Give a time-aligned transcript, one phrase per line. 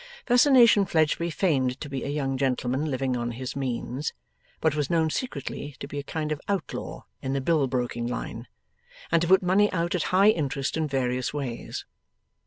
[0.25, 4.13] Fascination Fledgeby feigned to be a young gentleman living on his means,
[4.59, 8.47] but was known secretly to be a kind of outlaw in the bill broking line,
[9.11, 11.85] and to put money out at high interest in various ways.